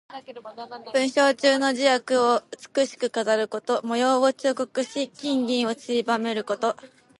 [0.95, 2.41] 文章中の字や句を
[2.75, 3.81] 美しく飾ること。
[3.85, 6.75] 模様を彫刻し、金銀をちりばめること。